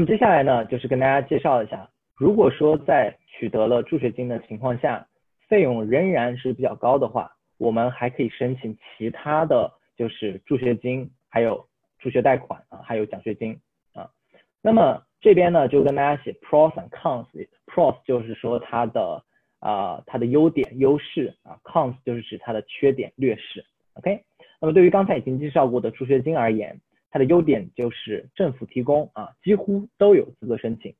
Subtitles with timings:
[0.00, 1.86] 那么接下来呢，就是跟大家介绍一下，
[2.16, 5.06] 如果说在取得了助学金的情况下，
[5.46, 11.66] 费用仍然是比较高的话，我们还可以申请其他的就是助学金，还有
[11.98, 13.60] 助学贷款啊，还有奖学金
[13.92, 14.08] 啊。
[14.62, 19.22] 那么这边呢，就跟大家写 pros and cons，pros 就是说它的
[19.58, 23.62] 啊它的优点优势啊，cons 就是指它的缺点劣势。
[23.92, 24.24] OK，
[24.62, 26.80] 那么对于刚才已经介绍过的助学金而言，
[27.10, 30.94] 它的优点就是政府提供啊，几乎都有资格申请。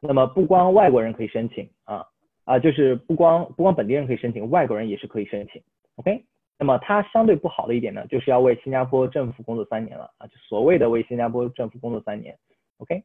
[0.00, 2.06] 那么不光外国人可以申请啊
[2.44, 5.62] 啊，就是不光不光本地人可以申请，外国人也是可以申请。
[5.96, 6.22] OK，
[6.58, 12.36] 那么它相对不好的一点呢，就是要为新加坡政府工作三年了啊，就所谓的为新加坡政府工作三年。
[12.76, 13.02] OK，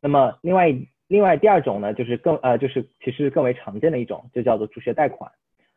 [0.00, 0.72] 那么另外
[1.06, 5.32] 另外第二种呢，就是更呃就是其实更为常见的一种，就叫做助学贷款。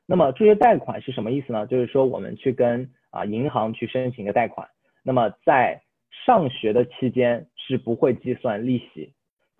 [0.05, 1.65] 那么助学贷款是什么意思呢？
[1.65, 4.67] 就是说我们去跟啊银行去申请一个贷款，
[5.01, 5.81] 那么在
[6.25, 9.13] 上学的期间是不会计算利息，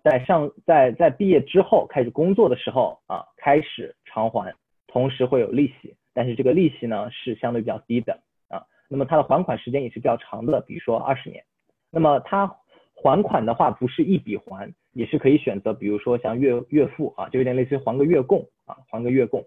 [0.04, 4.54] 在上在在毕业之后开始工作的时候啊开始偿还，
[4.86, 11.42] 同时会有利息，但是这个利息呢是相对比较低的啊，那么它的还款时间也是比较长的，比如说二十年。
[11.90, 12.46] 那么它
[12.94, 19.44] 还款的话不是一笔还，也是可以选择，比如说像月月付啊，就有点类似于还个月供啊，还个月供。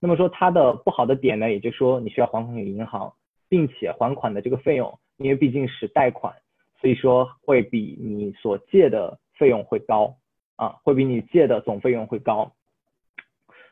[0.00, 3.12] 那么说它的不好的点呢，也就是说你需要还款给银行，
[3.48, 6.34] 并且还款的这个费用，因为毕竟是贷款。
[6.80, 10.16] 所以说会比你所借的费用会高
[10.56, 12.52] 啊，会比你借的总费用会高。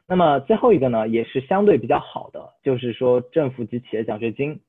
[0.09, 4.61] 那么最后一个呢，也是相对比较好的，就是说政府及企业奖学金。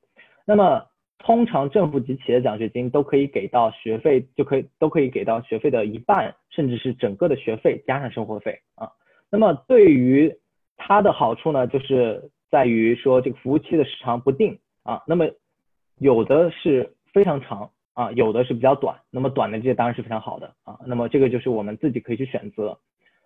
[0.46, 0.86] 那么
[1.20, 8.92] 通常政府及企业奖学金都可以给到学费，就可以都可以给到学费的一半，甚至是整个的学费加上生活费啊。
[9.30, 10.36] 那么对于
[10.76, 15.28] 它的好处呢，就是在于说这个服务期的时长不定啊，那么
[16.00, 17.72] 有的是非常长。
[17.98, 20.78] 啊，有的是比较短，那么短的这些当然是非常好的啊。
[20.86, 22.78] 那么这个就是我们自己可以去选择。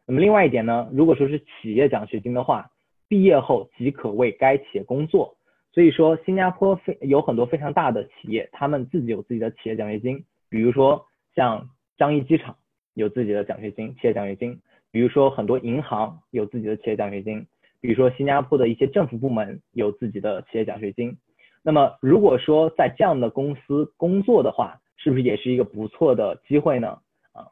[0.05, 2.71] 那么另外一点呢，如果说是企业奖学金的话，
[3.09, 5.35] 毕业后即可为该企业工作。
[5.73, 10.23] 所以说，新加坡非有很多非常大的企业，他们自己有自己的企业奖学金。
[10.49, 11.05] 比如说
[11.35, 11.67] 像
[11.97, 12.55] 樟宜机场
[12.93, 14.57] 有自己的奖学金，企业奖学金。
[14.89, 17.45] 比如说很多银行有自己的企业奖学金。
[17.81, 21.17] 比如说新加坡的一些政府部门有自己的企业奖学金。
[21.63, 26.97] 那么如果说在这样的公司工作的话，是不是也是一个不错的机会呢？
[27.33, 27.45] 啊，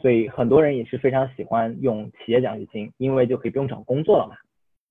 [0.00, 4.36] 所以很多人也是非常喜欢用企业奖学金，因为就可以不用找工作了嘛。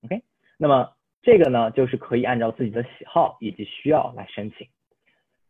[0.03, 0.22] OK，
[0.59, 0.91] 那么
[1.23, 4.67] 这个呢，就是可以按照自己的喜好以及需要来申请，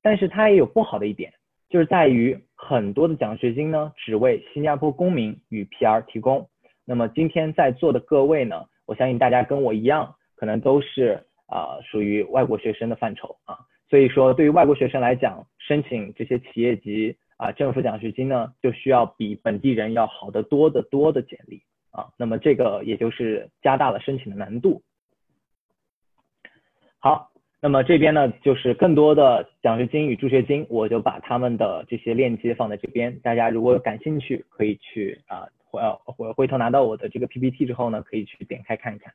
[0.02, 1.34] 但是它也有不好的一点，
[1.70, 6.48] 就是在于很多的奖学金呢，只为新加坡公民与 PR 提供。
[6.86, 11.26] 那么今天在座的各位呢，我相信大家跟我一样，可能都是。
[11.48, 21.62] 啊，属于外国学生的范畴啊，所以说对于外国学生来讲，申请这些企业级啊政府奖学金呢，就需要比本地人要好得多得多的简历
[21.92, 24.82] 啊，那么这个也就是加大了申请的难度。
[26.98, 27.30] 好，
[27.62, 39.14] 那么这边呢就是更多的奖学金与助学金，我就把他们的这些链接放在这边，大家如果感兴趣，可以去啊，回回回头拿到我的这个 PPT 之后呢，可以去点开看一看。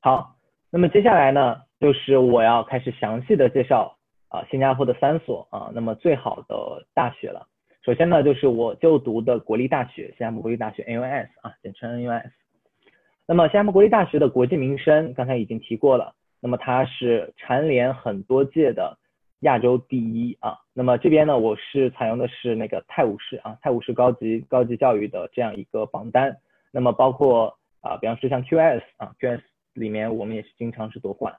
[0.00, 0.37] 好。
[0.70, 3.96] 那么接下来呢，就是我要开始详细的介绍
[4.28, 7.46] 啊新加坡的三所啊那么最好的大学了。
[7.82, 12.30] 首先呢，就是我就读的国立大学，新加坡国立大学 NUS 啊，简称 NUS。
[13.26, 18.98] 那么新加坡国立大学的国际名声刚才已经提过了，那么它是蝉联很多届的
[19.40, 20.58] 亚洲第一啊。
[20.74, 26.36] 那么这边呢，我是采用的是那个泰晤士啊泰晤士高级高级教育的这样一个榜单。
[26.70, 29.40] 那么包括啊，比方说像 QS 啊 QS。
[29.78, 31.34] 里面我们也是经常是夺冠，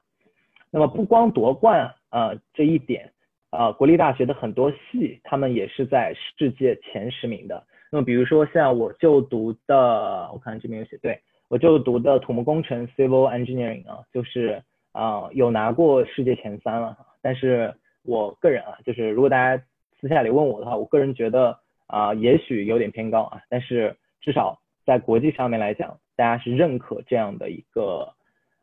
[0.71, 3.11] 那么不光夺冠啊这一点
[3.49, 7.63] 啊，国立大学的很多系他们也是在世界前十名的。
[7.91, 16.95] 那么比如说像我就读的，我看这边有写，对我就读的土木工程 Civil Engineering 啊，就是啊有拿过世界前三了。
[17.21, 19.63] 但是我个人啊，就是如果大家
[19.99, 28.13] 私下里问我的话，我个人觉得啊也许有点偏高啊，但是至少在国际上面来讲，大家是认可这样的一个。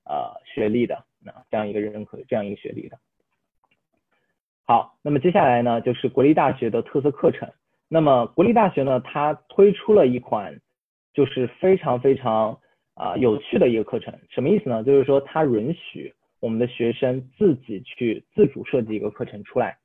[0.08, 2.98] 呃，学历的那这样一个认可，这样一个学历的。
[4.64, 7.50] 好，那么接下来呢，就是国立大学的特色课程。
[7.88, 10.60] 那么国立大学呢，它推出了一款
[11.12, 12.58] 就是非常非常
[12.94, 14.18] 啊有趣的一个课程。
[14.28, 14.82] 什么意思呢？
[14.82, 19.78] 就是说它允许我们的学生自己去自主设计一个课程出来。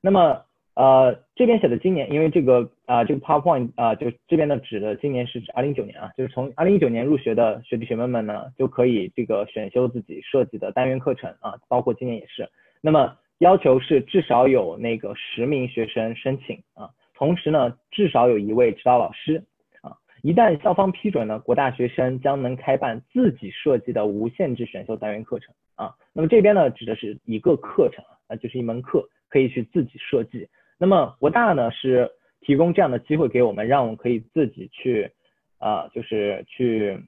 [0.00, 0.44] 那么
[0.74, 12.48] 呃，这边写的今年，因为这个啊，这个 PowerPoint 啊，就这边的指的今年是指二零一九年啊，就是从二零一九年入学的学弟学妹们呢，就可以这个选修自己设计的单元课程啊，包括今年也是。
[12.80, 19.44] 那么要求是至少有那个十名学生申请啊，同时呢，至少有一位指导老师
[19.82, 19.98] 啊。
[20.22, 25.94] 一旦校方批准呢，国大学生将能开办自己设计的无限制选修单元课程啊。
[26.14, 30.48] 那么这边呢，指的是一个课程啊，就是一门课，可以去自己设计。
[30.82, 35.12] 那么国大呢是提供这样的机会给我们，让我们可以自己去
[35.58, 37.00] 啊，就是去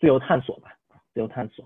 [0.00, 0.72] 自由探索吧，
[1.14, 1.64] 自由探索。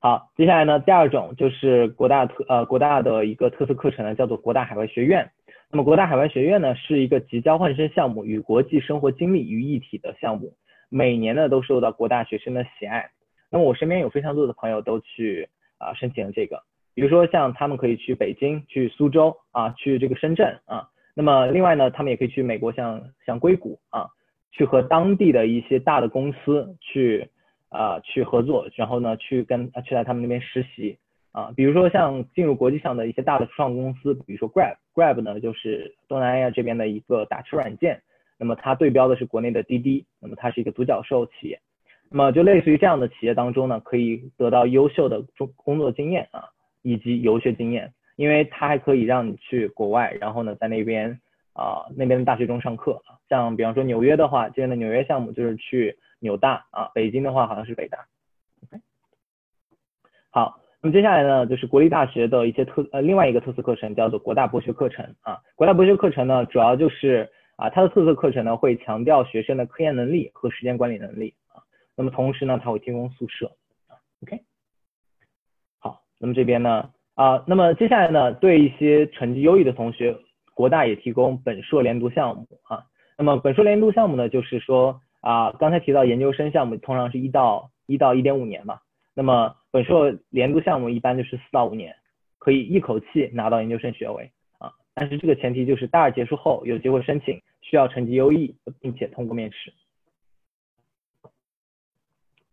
[0.00, 5.30] 好，接下来呢，第二种就是国大特呃国大的一个特色课程呢，叫做国大海外学院。
[5.70, 10.56] 那么国大海外学院呢，是一个集交换生项目与国际生活经历于一体的项目，
[10.88, 13.10] 每年呢都受到国大学生的喜爱。
[13.48, 15.48] 那么我身边有非常多的朋友都去
[15.78, 16.64] 啊申请了这个，
[16.94, 20.88] 比如说像他们可以去北京、去苏州啊、去这个深圳啊。
[21.14, 24.08] 那么另外呢，他们也可以去美国，像像硅谷啊，
[24.52, 27.28] 去和当地的一些大的公司去。
[27.70, 30.96] 啊，去合作，然后呢，去跟去在他们那边实习
[31.32, 38.00] 啊，比如说像进入国际上的一些大的初创公司，比如说 Grab，Grab 呢就是东南亚这边的一个打车软件，
[38.38, 41.58] 那么它对标的是国内的滴滴，那么它是一个独角兽企业，
[42.12, 46.50] 那么就类似于这样的企业当中呢，可以得到优秀的中工作经验啊，
[46.84, 51.20] 以及游学经验，因为它还可以让你去国外，然后呢在那边
[51.52, 55.98] 啊那边的大学中上课，像比方说纽约的话，这边的纽约项目就是去。
[56.20, 57.98] 纽大啊，北京的话好像是北大。
[58.62, 58.80] OK，
[60.30, 65.42] 好，那么接下来呢，就是国立大学的一些特呃另外一个特色课程叫做国大博学课程啊。
[65.54, 71.60] 国大博学课程呢，主要就是啊它的特色课程呢会强调学生的科研能力和时间管理能力啊。
[71.94, 73.54] 那么同时呢，它会提供宿舍
[73.88, 74.00] 啊。
[74.22, 74.40] OK，
[76.24, 80.16] 那么这边呢啊，那么接下来呢，对一些成绩优异的同学，
[80.54, 82.84] 国大也提供本硕连读项目啊。
[83.18, 85.00] 那么本硕连读项目呢，就是说。
[85.26, 88.80] 啊，刚才提到研究生项目通常是一到一到一点五年嘛，
[89.14, 91.96] 那么本硕连读项目一般就是四到五年，
[92.38, 94.70] 可以一口气拿到研究生学位啊。
[94.92, 99.72] 但是这个前提就是大二结束后有机会申请，需要成绩优异并且通过面试。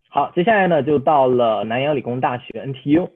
[0.08, 3.10] 好，接下来呢就到了南洋理工大学 NTU。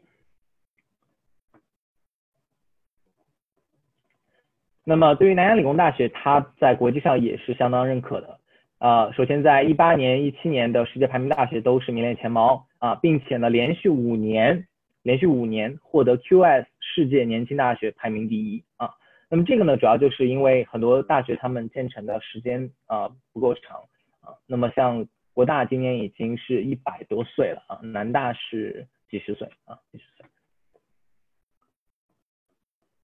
[4.87, 8.39] 那么对于南洋理工大学，它在国际上也是相当认可的。
[8.77, 14.67] 呃，首先在一八年、一七年的世界排名大学都是名列前茅啊，并且呢，连续五年，
[15.01, 18.91] 连续五年获得 QS 世界年轻大学排名第一啊。
[19.27, 23.79] 那么这个呢，主要就是因为很多大学他们建成的时间啊不够长
[24.21, 24.37] 啊。
[24.45, 30.25] 那么像国大今年已经是一百多岁了啊，南大是几十岁啊，几十岁。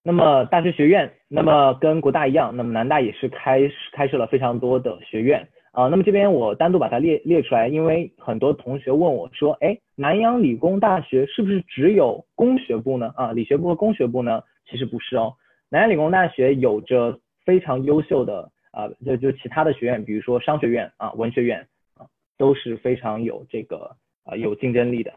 [0.03, 3.61] 那么大学学院，那么跟国大一样，那么南大也是开
[3.91, 5.47] 开设了非常多的学院。
[5.73, 13.13] 啊，那么这边我单独把它列列出来，因为很多同学问我说，哎，南洋理工大学是不是只有工学部呢？
[13.15, 14.41] 啊，理学部和工学部呢？
[14.69, 15.33] 其实不是哦，
[15.69, 22.03] 南洋理工大学有着非常优秀的啊，就就其他的学院，比如说商学院啊、文学院啊，
[22.37, 23.95] 都是非常有这个
[24.25, 25.13] 啊有竞争力的。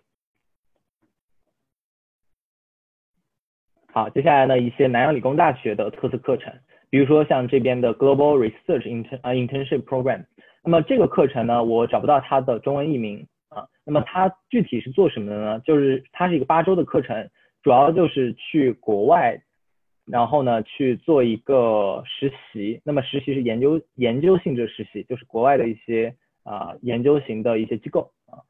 [3.94, 6.52] 好，接下来呢一些南洋理工大学的特色课程，
[6.90, 10.24] 比如说像这边的 Global Research Intern 啊 Internship Program。
[10.64, 13.68] 那么这个课程呢，我找不到它的中文译名啊。
[13.84, 15.60] 那么它具体是做什么的呢？
[15.60, 17.30] 就是它是一个八周的课程，
[17.62, 19.40] 主要就是去国外，
[20.06, 22.80] 然后呢去做一个实习。
[22.82, 28.42] 那么实习是研究研究性质实习，就是国外的一些啊研究型的一些机构啊。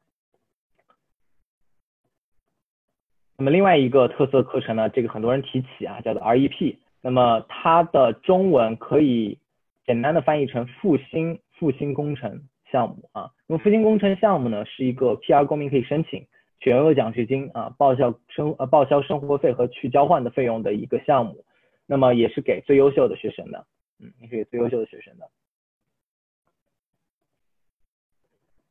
[3.37, 6.77] 那么另外一个特色课程呢，这个很多人提起啊，叫做 REP。
[7.01, 9.37] 那么它的中文可以
[9.85, 11.39] 简单的翻译成复兴。
[11.57, 16.27] 复兴工程项目啊，那么复兴工程项目呢，是一个 PR 公民可以申请
[16.59, 21.45] 全额奖学金啊，报销生呃报销生活费和去交换的费用的一个项目，
[21.87, 23.65] 那么也是给最优秀的学生的，
[24.01, 25.29] 嗯，也是给最优秀的学生的。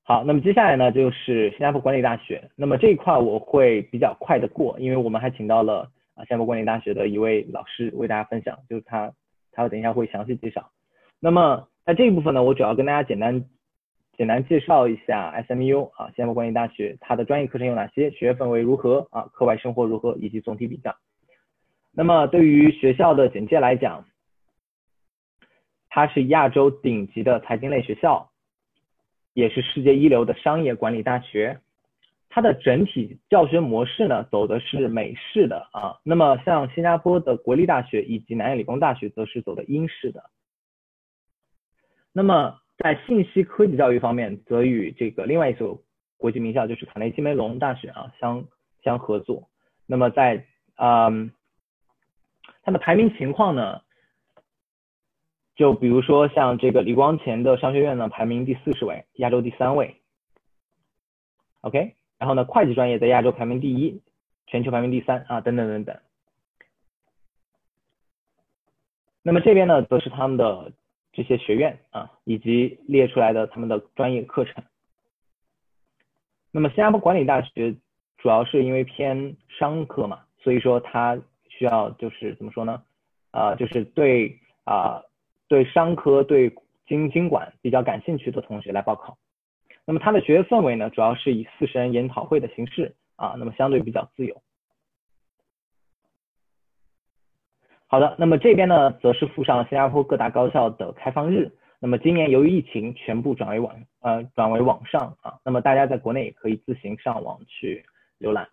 [0.05, 9.13] 好，那么接下来呢就是新加坡管理大学，那么这一块我会比较快的过，因为我们还请到了啊新加坡管理大学的一位老师为大家分享，就是他，
[9.51, 10.71] 他等一下会详细介绍，
[11.19, 11.67] 那么。
[11.87, 13.45] 在这一部分呢，我主要跟大家简单
[14.17, 20.97] 简单介绍一下 SMU 啊，新加坡管理大学它的专业课程有哪些，学业氛围如何啊，课外生活如何，以及总体比较。
[21.93, 24.07] 那么对于学校的简介来讲，
[25.91, 28.31] 它是亚洲顶级的财经类学校，
[29.35, 31.61] 也是世界一流的商业管理大学。
[32.31, 36.01] 它的整体教学模式呢，走的是美式的啊。
[36.03, 40.31] 那么像新加坡的国立大学以及南洋理工大学，则是走的英式的。
[42.13, 45.81] 那么在信息科技教育方面，则与这个另外一所
[46.17, 48.47] 国际名校，就是卡内基梅隆大学啊相
[48.83, 49.49] 相合作。
[49.87, 50.45] 那么在
[50.77, 51.31] 嗯，
[52.65, 53.81] 它的排名情况呢，
[55.57, 60.01] 就比如说像这个李光前的商学院呢，排名第四十位，亚洲第三位。
[61.61, 64.03] OK，然后呢，会计专业在亚洲排名第一，
[64.49, 65.97] 全球排名第三啊，等等等等。
[69.23, 70.73] 那么这边呢，都是他们的
[71.13, 74.65] 这些学院啊，以及列出来的他们的专业课程。
[76.51, 77.77] 那么新加坡管理大学
[78.19, 81.17] 主要是因为偏商科嘛，所以说它
[81.49, 82.83] 需要就是怎么说呢？
[83.31, 85.01] 啊，就是对啊。
[85.49, 86.55] 对商科、对
[86.87, 89.19] 经经管比较感兴趣的同学来报考。
[89.87, 94.43] 那么它的学业氛围呢，主要是以四十人研讨会的形式啊，那么相对比较自由。
[97.87, 101.53] 好的，那么这边呢，则是附上新加坡各大高校的开放日。
[101.79, 107.85] 那么今年由于疫情，全部转为网呃转为网上啊，那么大家在国内也可以自行上网去
[108.19, 108.49] 浏览。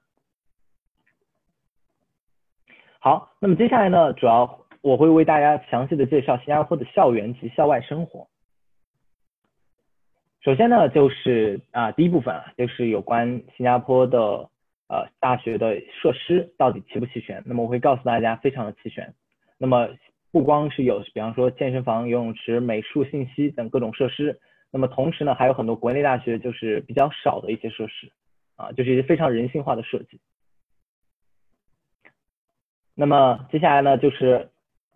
[2.99, 4.60] 好，那么接下来呢，主要。
[4.81, 8.27] 我会为大家详细的介绍新加坡的校园及校外生活。
[10.43, 14.49] 首先呢，就是啊，第一部分啊，就是有关新加坡的
[14.87, 17.43] 呃大学的设施到底齐不齐全。
[17.45, 19.13] 那么我会告诉大家，非常的齐全。
[19.59, 19.87] 那么
[20.31, 24.39] 不光是有，比方说健身房、游泳池、美术、信息等各种设施，
[24.71, 28.11] 那么同时呢，还有很多国内大学就是比较少的一些设施
[28.55, 30.19] 啊，就是一些非常人性化的设计。
[32.95, 34.49] 那么接下来呢，就是。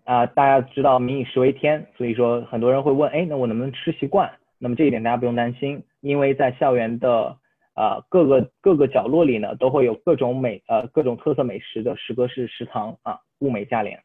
[0.05, 4.31] 啊，大家知道民以食为天，所以说很多人会问，哎，那我能不能吃习惯？
[4.59, 7.37] 那么这一点大家不用担心，因为在校园的
[7.73, 14.03] 啊各个各个角落里呢，都会有各种美呃各种特色美食的食阁式食堂啊，物美价廉。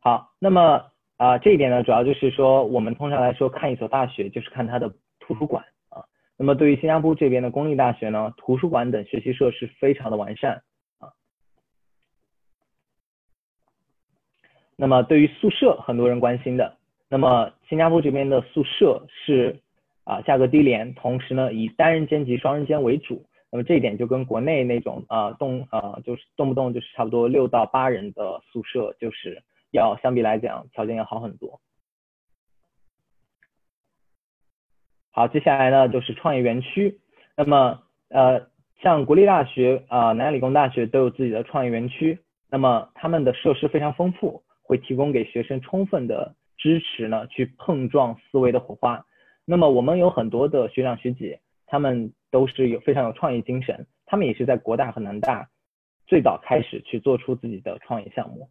[0.00, 6.04] 好，那么啊这一点呢，主要就是说我们通常来说看一所大学就是看它的图书馆啊。
[6.36, 10.62] 那么对于新加坡这边的公立大学呢，图书馆等学习设施非常的完善。
[14.80, 16.76] 那么对于宿舍，很多人关心的。
[17.08, 19.58] 那么新加坡这边的宿舍是
[20.04, 23.26] 啊价格低廉，同时呢以单人间及双人间为主。
[23.50, 29.42] 那么这一点就跟国内那种啊动啊就是动不动就是差不多六到八人的宿舍，就是
[29.72, 31.60] 要相比来讲条件要好很多。
[35.10, 37.00] 好，接下来呢就是创业园区。
[37.36, 38.46] 那么呃
[38.80, 44.44] 像国立大学啊南洋理工大学都有自己的创业园区，那么他们的设施非常丰富。
[44.68, 49.06] 会提供给学生充分的支持呢，去碰撞思维的火花。
[49.46, 55.48] 那么我们有很多的学长学姐，他们都是有非常有创意精神，他们也是在国大和南大
[56.06, 58.50] 最早开始去做出自己的创业项目。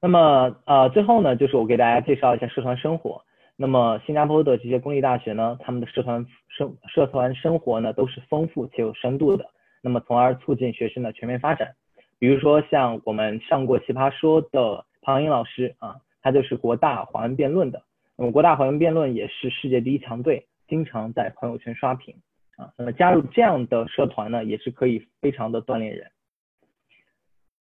[0.00, 3.22] 那么呃最后呢，就是我给大家介绍一下社团生活。
[3.54, 9.44] 那么新加坡的这些公立大学呢，他们的社团生社团生活呢都是丰富且有深度的，
[9.82, 11.76] 那么从而促进学生的全面发展。
[12.20, 17.82] 比如说像我们上过《奇葩说》的庞英老师啊，他就是国大华文辩论的。
[18.14, 22.14] 那么国大华文辩论也是世界第一强队，经常在朋友圈刷屏
[22.58, 22.70] 啊。
[22.76, 26.10] 那么加入这样的社团呢，也是可以非常的锻炼人。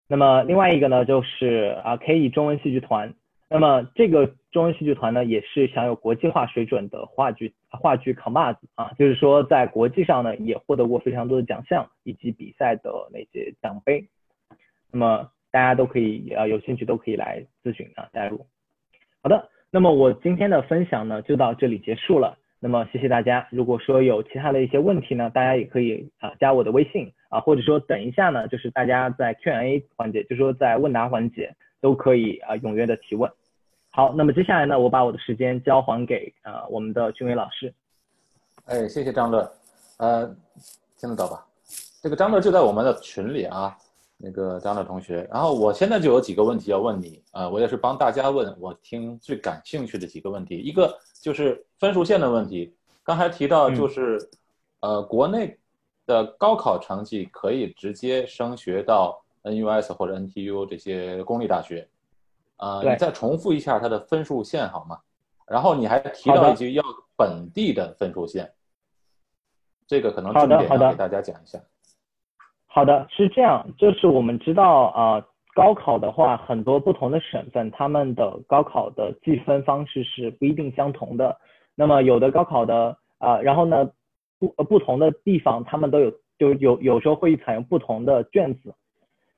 [0.08, 3.14] 那么另外一个呢，就是啊 K E 中文戏剧团。
[3.52, 14.10] 那么这个中文戏剧团呢，也是享有国际化水准的话剧话剧扛把子啊，就是说在国际上呢，也获得过非常多的奖项以及比赛的那些奖杯。
[14.92, 18.46] 那么大家都可以呃有兴趣都可以来咨询啊加入。
[19.22, 22.38] 好的，那么我今天的分享呢就到这里结束了。
[22.62, 23.48] 那么谢谢大家。
[23.52, 33.32] 如果说有其他的一些问题呢，大家也可以啊加我的微信啊，或者说等一下呢，就是大家在 Q&A 环节，就是说在问答环节都可以啊踊跃的提问。
[33.92, 37.74] 好，那么接下来呢，我把我的时间交还给呃我们的俊伟老师。
[38.66, 39.50] 哎，谢谢张乐，
[39.98, 40.28] 呃，
[40.98, 41.46] 听得到吧？
[42.02, 43.76] 这个张乐就在我们的群里啊。
[44.22, 50.58] 那个张乐同学，然后我现在就有几个问题要问你，呃，我也是帮大家问我听最感兴趣的几个问题。
[50.58, 54.30] 一个就是分数线的问题，刚才提到就是，
[54.82, 55.58] 呃，国内
[56.06, 61.88] 的高考成绩可以直接升学到 NUS 或者 NTU 这些公立大学，
[62.58, 65.00] 呃，你再重复一下它的分数线好吗？
[65.48, 66.84] 然后你还提到一句要
[67.16, 68.52] 本地的分数线，
[69.88, 71.58] 这个可能重点要给大家讲一下。
[71.58, 71.70] 好的，
[72.72, 81.36] 好的是这样，就是我们知道啊，高考的话，很多不同的省份，他们的高考的计分方式是不一定相同的。
[81.76, 83.90] 那么有的高考的啊，然后呢，
[84.40, 88.76] 不不同的地方，他们都有，就有有时候会采用不同的卷子。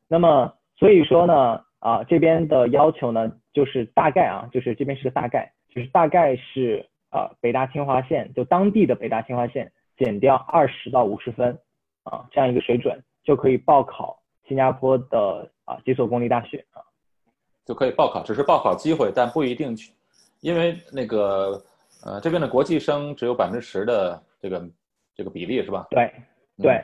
[0.09, 11.57] 那么所以说呢，啊这边的要求呢，就是大概啊，就是这边是个大概，就是大概是啊北大清华线，就当地的北大清华线减掉二十到五十分
[12.03, 13.01] 啊这样一个水准。
[13.23, 16.81] 就可以报考新加坡的啊几所公立大学啊，
[17.65, 19.93] 就可以报考，只是报考机会，但不一定去，
[20.41, 21.61] 因为那个
[22.03, 24.69] 呃这边的国际生只有百分之十的这个
[25.15, 25.87] 这个比例是吧？
[25.91, 26.11] 对
[26.61, 26.81] 对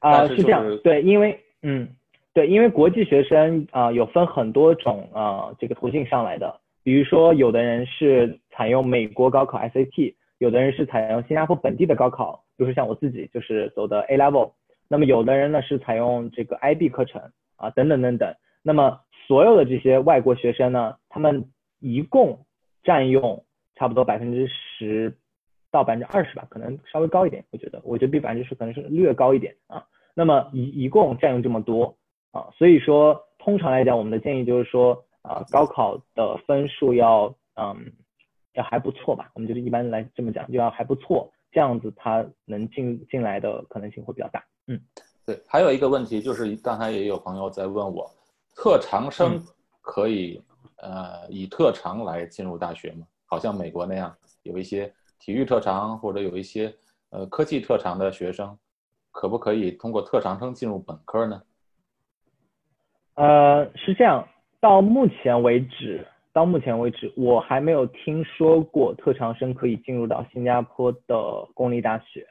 [0.00, 1.88] 啊、是这样，对，因为嗯
[2.32, 14.52] 对，因为国际学生啊、有分很多种啊、这个途径上来的，比如说有的人是采用美国高考 SAT，有的人是采用新加坡本地的高考，比如说像我自己就是走的 A level，
[14.88, 18.34] 那么有的人呢是采用这个 IB 课程啊等等等等。
[18.62, 22.46] 那么所有的这些外国学生呢，他们一共
[22.82, 25.16] 占用差不多百分之十
[25.70, 29.84] 到百分之二十吧，可能稍微高一点，我觉得，我觉得比百分之十可能是略高一点啊。
[30.14, 31.96] 那么一一共占用这么多
[32.32, 37.92] 啊，所以说通常来讲，我们的建议就是说啊，高考的分数要嗯
[38.54, 44.42] 要还不错吧，我们就是一般来这么讲，就要还不错，这样子他能进进来的可能性会比较大。
[44.68, 44.80] 嗯，
[45.26, 48.08] 对，还有一个问题就是刚才也有朋友在问我，
[48.54, 49.42] 特长生嗯
[49.80, 50.40] 可以、
[50.76, 53.06] 呃以特长来进入大学吗？
[53.24, 56.72] 好像美国那样有一些体育特长或者有一些
[57.10, 58.56] 呃科技特长的学生，
[59.10, 61.42] 可不可以通过特长生进入本科呢？
[63.14, 64.28] 呃，是这样，
[64.60, 72.26] 到目前为止，到目前为止，我还没有听说过特长生可以进入到新加坡的公立大学。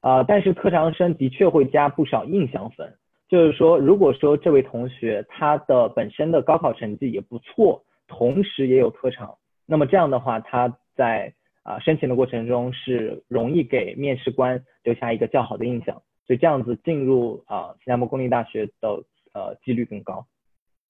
[0.00, 2.96] 啊、但是特长生的确会加不少印象分，
[3.28, 18.88] 就是说，如果说这位同学他的本身的高考成绩也不错，同时也有特长，那么这样的话，他在啊、申请的过程中是容易给面试官留下一个较好的印象，所以这样子进入啊、新加坡公立大学的
[19.34, 20.24] 呃几率更高。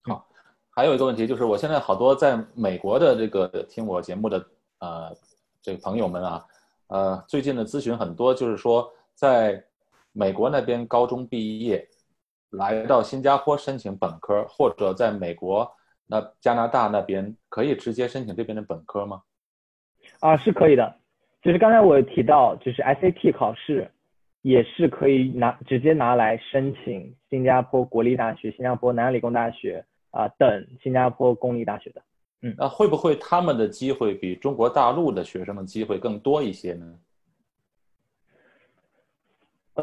[0.05, 0.29] 好
[0.71, 4.39] 还有一个问题就是，我现在好多在美国的这个听我节目的
[4.79, 5.13] 呃
[5.61, 6.45] 这个朋友们啊，
[6.87, 9.65] 呃最近的咨询很多，就是说在
[10.13, 11.85] 美国那边高中毕业，
[12.51, 15.69] 来到新加坡申请本科，或者在美国
[16.07, 19.23] 那加拿大那边可以直接申请这边的本科吗？
[20.21, 20.95] 啊，是可以的。
[21.43, 23.91] 就是刚才我有提到，就是 SAT 考试
[24.43, 32.01] 也是可以拿直接拿来申请新加坡国立大学、新加坡南洋理工大学啊、等新加坡公立大学的。
[32.43, 36.87] 嗯那会不会他们的机会比中国大陆的学生的机会更多一些呢？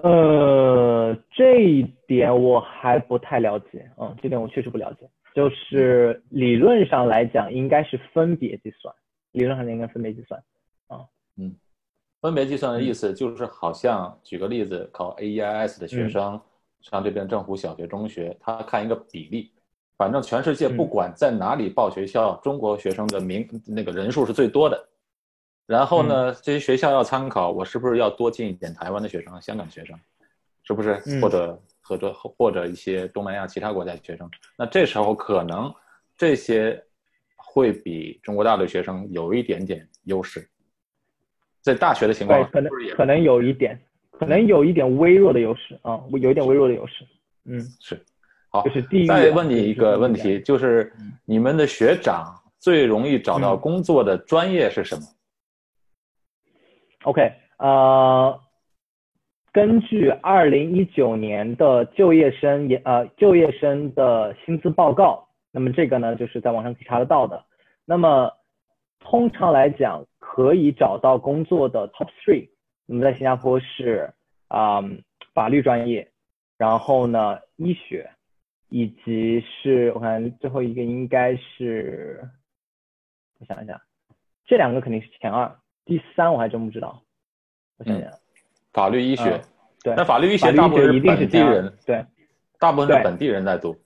[0.03, 5.10] 呃，这一点我还不太了解，嗯，这点我确实不了解。
[5.34, 8.93] 就是理论上来讲，应该是分别计算，
[9.31, 10.41] 理论上应该分别计算。
[10.88, 11.05] 啊，
[11.38, 11.55] 嗯
[12.21, 16.41] 分别计算的意思就是，好像举个例子，考 AEIS 的学生
[16.81, 19.51] 上这边政府小学、中学，他看一个比例，
[19.97, 24.89] 反正全世界嗯不管在哪里报学校，中国学生的名那个人数是最多的。
[25.65, 29.97] 然后呢，这些学校要参考，我是不是要多进一点台湾的学生、香港学生，
[30.63, 31.01] 是不是？
[31.08, 34.30] 嗯或者合作或者一些东南亚其他国家的学生？
[34.58, 35.73] 那这时候可能
[36.17, 36.84] 这些
[37.36, 40.47] 会比中国大陆学生有一点点优势。
[41.62, 43.80] 在大学的情况对，可能可能有一点，
[44.12, 47.06] 可能有一点微弱的优势啊，有一点微弱的优势。
[47.45, 48.04] 嗯，是，
[48.49, 49.06] 好就，是地域。
[49.08, 55.04] 再问你一个问题，就是嗯你们的学长最容易找到嗯工作的专业是什么？
[57.06, 58.41] OK，呃，
[59.54, 67.46] 根据二零一九年的就业生也呃就业生的薪资报告，那么这个呢就是在网上可以查得到的。
[67.86, 68.32] 那么
[69.00, 72.50] 通常来讲，可以找到工作的 top three，
[72.88, 74.12] 那么在新加坡是
[74.48, 74.82] 啊、
[75.36, 76.10] 法律专业，
[76.58, 78.10] 然后呢医学，
[78.70, 82.28] 以及是我看最后一个应该是，
[83.39, 83.80] 我想一下，
[84.48, 87.02] 这两个肯定是前二，第三我还真不知道，
[87.78, 88.12] 我想想，
[88.74, 89.41] 法律、医学嗯。
[89.84, 92.04] 对那法律、医学大部分一定是本地人，对。
[92.60, 93.78] 大部分是本地人在读。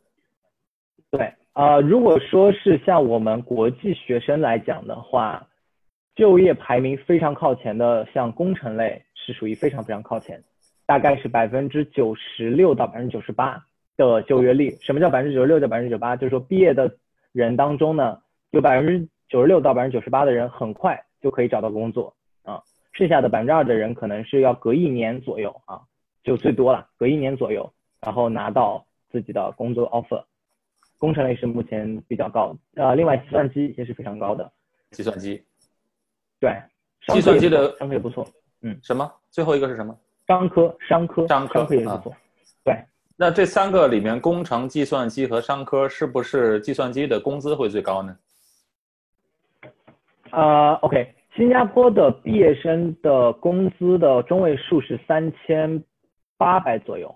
[1.11, 5.45] 对，呃，如果说是像我们国际学生来讲的话，
[6.15, 10.41] 就业排名非常靠前的，像工程类是属于非常非常靠前，
[10.85, 13.61] 大概是百分之九十六到百分之九十八
[13.97, 14.69] 的就业率。
[14.81, 16.15] 什么叫百分之九十六到百分之九十八？
[16.15, 16.95] 就是说毕业的
[17.33, 22.61] 人当中呢，有百分之九十六到百分之九十八的人很快就可以找到工作啊，
[22.93, 25.81] 剩下的百分之二的人可能是要隔一年左右啊，
[26.23, 30.23] 就最多了，隔一年左右，然后拿到自己的工作 offer。
[30.97, 34.51] 工程类是目前比较高的，呃，另外计算机也是非常高的，
[34.91, 35.41] 计算机
[36.41, 36.53] 对，
[37.13, 38.27] 计算机的也不错商科也不错，
[38.83, 39.09] 什么？
[39.29, 39.97] 最后一个是什么？
[40.27, 42.13] 商科商科商科也不错，
[42.65, 42.75] 对，
[43.15, 48.13] 那这三个里面，工程、计算机和商科是不是计算机的工资会最高呢？
[50.31, 55.83] 呃，OK，新加坡的毕业生的工资的中位数是三千
[56.37, 57.15] 八百左右，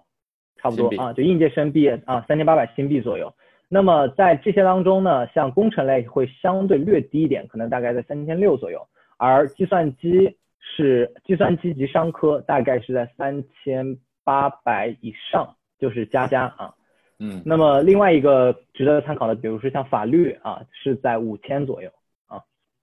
[0.57, 3.33] 差不多啊，就应届生毕业啊，三千八百新币左右。
[3.69, 16.73] 那么在这些当中呢，像工程类会相对略低一点，可能大概在三千六左右，而计算机是计算机及商科大概是在三千八百以上，就是加加啊。
[17.19, 22.02] 嗯那么另外一个值得参考的，比如说像法律啊，是在五千左右啊，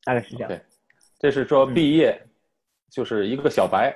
[0.04, 0.50] 大概是这样。
[0.50, 0.60] ，OK，
[1.18, 2.20] 这是说嗯毕业
[2.90, 3.94] 就是一个小白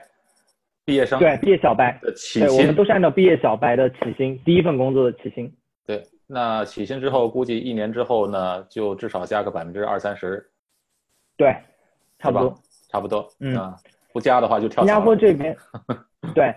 [0.84, 5.50] 毕业生对，毕业小白，的起对，我们薪，都是按照毕业小白的起薪，第一份工作的起薪。
[5.86, 10.44] 对，那起薪之后估计一年之后呢，就至少加个百分之二三十，
[11.36, 11.54] 对，
[12.18, 12.54] 差不多。
[12.90, 13.76] 差不多，嗯啊，
[14.12, 15.00] 不加的话就跳新加。
[15.00, 15.56] 坡这边，
[16.32, 16.54] 对，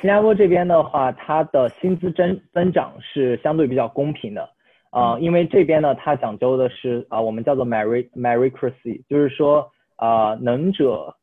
[0.00, 4.50] 新加坡这边的话，它的薪资增增长是相对比较公平的，
[4.90, 11.14] 啊、嗯因为这边呢，它讲究的是啊、我们叫做 merit meritocracy，就是说啊、能者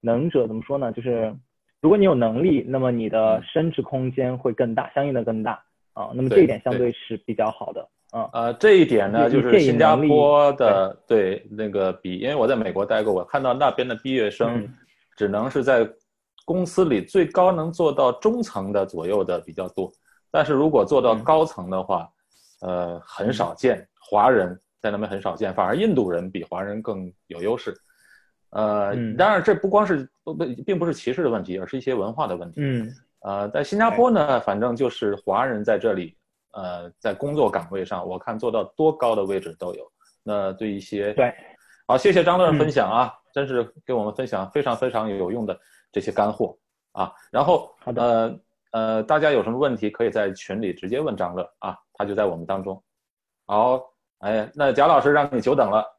[0.00, 0.92] 能者怎么说呢？
[0.92, 1.34] 就是
[1.80, 5.62] 如果你有能力，那么你的嗯升值空间会更大，相应的更大
[5.94, 6.90] 啊、那么这一点相对。
[6.90, 14.74] 对是比较好的，啊、呃，这一点呢，就是新加坡的对那个比，因为我在美国待过，我看到那边的毕业生嗯。
[15.16, 15.88] 只能是在
[16.44, 19.88] 公司里最高能做到中层的左右的比较多，
[20.30, 21.22] 但是如果做到嗯。
[21.22, 22.10] 高层的话，
[22.64, 27.74] 呃，很少见，华人在那边很少见，反而印度人比华人更有优势。
[28.50, 32.60] 呃，嗯当然这不光是不不，并不是歧视的问题，而是一些文化的问题。
[32.62, 36.16] 嗯呃，在新加坡呢，反正就是华人在这里，
[36.52, 39.92] 呃，在工作岗位上，我看做到多高的位置都有。
[40.22, 41.34] 那对一些对，
[41.86, 45.58] 好，谢谢张乐嗯分享啊，真是给我们分享非常非常有用的
[45.92, 46.56] 这些干货
[46.92, 47.12] 啊。
[47.30, 52.82] 然后好的呃呃，大家有什么问题可以在群里直接问张乐啊，他就在我们当中。
[53.46, 53.82] 好，
[54.18, 55.93] 哎，那贾老师让你久等了，